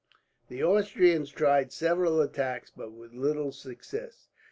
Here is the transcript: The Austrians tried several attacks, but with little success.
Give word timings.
The 0.47 0.63
Austrians 0.63 1.29
tried 1.29 1.71
several 1.71 2.21
attacks, 2.21 2.71
but 2.75 2.91
with 2.91 3.13
little 3.13 3.51
success. 3.51 4.29